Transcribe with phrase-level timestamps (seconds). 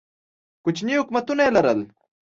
[0.63, 1.79] کوچني حکومتونه یې لرل